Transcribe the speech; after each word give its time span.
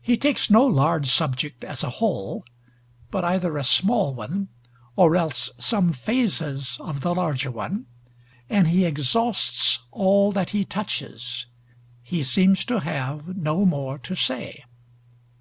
He 0.00 0.16
takes 0.16 0.50
no 0.50 0.66
large 0.66 1.06
subject 1.06 1.62
as 1.62 1.84
a 1.84 1.88
whole, 2.02 2.44
but 3.12 3.22
either 3.24 3.56
a 3.56 3.62
small 3.62 4.12
one 4.12 4.48
or 4.96 5.14
else 5.14 5.52
some 5.56 5.92
phases 5.92 6.78
of 6.80 7.02
the 7.02 7.14
larger 7.14 7.52
one; 7.52 7.86
and 8.50 8.66
he 8.66 8.84
exhausts 8.84 9.86
all 9.92 10.32
that 10.32 10.50
he 10.50 10.64
touches. 10.64 11.46
He 12.02 12.24
seems 12.24 12.64
to 12.64 12.80
have 12.80 13.36
no 13.36 13.64
more 13.64 13.98
to 14.00 14.16
say. 14.16 14.64